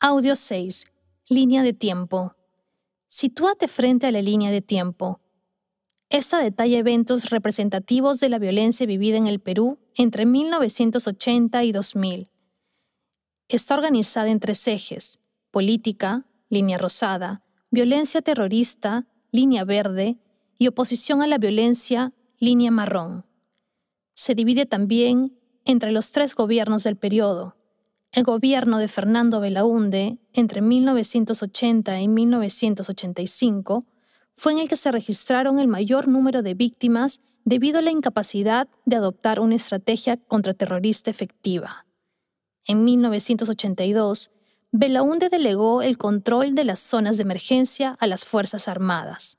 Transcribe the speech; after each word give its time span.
Audio 0.00 0.36
6. 0.36 0.86
Línea 1.28 1.64
de 1.64 1.72
tiempo. 1.72 2.36
Sitúate 3.08 3.66
frente 3.66 4.06
a 4.06 4.12
la 4.12 4.22
línea 4.22 4.52
de 4.52 4.62
tiempo. 4.62 5.18
Esta 6.08 6.38
detalla 6.38 6.78
eventos 6.78 7.30
representativos 7.30 8.20
de 8.20 8.28
la 8.28 8.38
violencia 8.38 8.86
vivida 8.86 9.16
en 9.16 9.26
el 9.26 9.40
Perú 9.40 9.80
entre 9.96 10.24
1980 10.24 11.64
y 11.64 11.72
2000. 11.72 12.30
Está 13.48 13.74
organizada 13.74 14.28
en 14.28 14.38
tres 14.38 14.68
ejes, 14.68 15.18
política, 15.50 16.26
línea 16.48 16.78
rosada, 16.78 17.42
violencia 17.72 18.22
terrorista, 18.22 19.08
línea 19.32 19.64
verde, 19.64 20.18
y 20.60 20.68
oposición 20.68 21.22
a 21.22 21.26
la 21.26 21.38
violencia, 21.38 22.12
línea 22.38 22.70
marrón. 22.70 23.26
Se 24.14 24.36
divide 24.36 24.64
también 24.64 25.36
entre 25.64 25.90
los 25.90 26.12
tres 26.12 26.36
gobiernos 26.36 26.84
del 26.84 26.96
periodo. 26.96 27.57
El 28.10 28.24
gobierno 28.24 28.78
de 28.78 28.88
Fernando 28.88 29.40
Belaúnde, 29.40 30.18
entre 30.32 30.62
1980 30.62 32.00
y 32.00 32.08
1985, 32.08 33.84
fue 34.34 34.52
en 34.52 34.58
el 34.60 34.68
que 34.68 34.76
se 34.76 34.90
registraron 34.90 35.58
el 35.58 35.68
mayor 35.68 36.08
número 36.08 36.42
de 36.42 36.54
víctimas 36.54 37.20
debido 37.44 37.80
a 37.80 37.82
la 37.82 37.90
incapacidad 37.90 38.68
de 38.86 38.96
adoptar 38.96 39.40
una 39.40 39.56
estrategia 39.56 40.16
contraterrorista 40.16 41.10
efectiva. 41.10 41.86
En 42.66 42.84
1982, 42.84 44.30
Belaúnde 44.70 45.28
delegó 45.28 45.82
el 45.82 45.98
control 45.98 46.54
de 46.54 46.64
las 46.64 46.80
zonas 46.80 47.16
de 47.16 47.22
emergencia 47.22 47.96
a 48.00 48.06
las 48.06 48.24
Fuerzas 48.24 48.68
Armadas. 48.68 49.38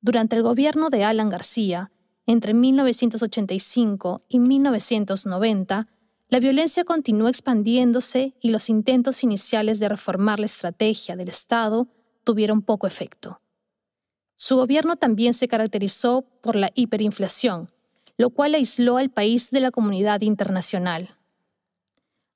Durante 0.00 0.36
el 0.36 0.42
gobierno 0.42 0.90
de 0.90 1.04
Alan 1.04 1.28
García, 1.28 1.90
entre 2.26 2.54
1985 2.54 4.20
y 4.28 4.38
1990, 4.38 5.88
la 6.28 6.40
violencia 6.40 6.84
continuó 6.84 7.28
expandiéndose 7.28 8.34
y 8.40 8.50
los 8.50 8.68
intentos 8.68 9.22
iniciales 9.22 9.78
de 9.78 9.88
reformar 9.88 10.40
la 10.40 10.46
estrategia 10.46 11.16
del 11.16 11.28
Estado 11.28 11.86
tuvieron 12.24 12.62
poco 12.62 12.86
efecto. 12.86 13.40
Su 14.36 14.56
gobierno 14.56 14.96
también 14.96 15.34
se 15.34 15.48
caracterizó 15.48 16.22
por 16.42 16.56
la 16.56 16.70
hiperinflación, 16.74 17.70
lo 18.16 18.30
cual 18.30 18.54
aisló 18.54 18.96
al 18.96 19.10
país 19.10 19.50
de 19.50 19.60
la 19.60 19.70
comunidad 19.70 20.22
internacional. 20.22 21.10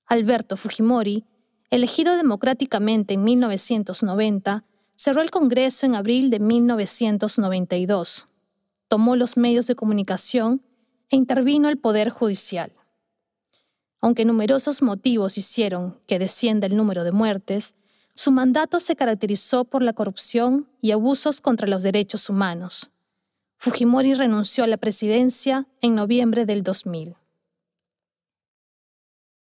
Alberto 0.06 0.56
Fujimori 0.56 1.24
elegido 1.70 2.16
democráticamente 2.16 3.14
en 3.14 3.24
1990, 3.24 4.64
cerró 4.94 5.22
el 5.22 5.30
Congreso 5.30 5.86
en 5.86 5.94
abril 5.94 6.30
de 6.30 6.38
1992, 6.38 8.28
tomó 8.88 9.16
los 9.16 9.36
medios 9.36 9.66
de 9.66 9.74
comunicación 9.74 10.62
e 11.10 11.16
intervino 11.16 11.68
el 11.68 11.78
Poder 11.78 12.10
Judicial. 12.10 12.72
Aunque 14.08 14.24
numerosos 14.24 14.80
motivos 14.80 15.36
hicieron 15.36 15.98
que 16.06 16.18
descienda 16.18 16.66
el 16.66 16.78
número 16.78 17.04
de 17.04 17.12
muertes, 17.12 17.74
su 18.14 18.30
mandato 18.30 18.80
se 18.80 18.96
caracterizó 18.96 19.66
por 19.66 19.82
la 19.82 19.92
corrupción 19.92 20.66
y 20.80 20.92
abusos 20.92 21.42
contra 21.42 21.68
los 21.68 21.82
derechos 21.82 22.30
humanos. 22.30 22.90
Fujimori 23.58 24.14
renunció 24.14 24.64
a 24.64 24.66
la 24.66 24.78
presidencia 24.78 25.66
en 25.82 25.94
noviembre 25.94 26.46
del 26.46 26.62
2000. 26.62 27.16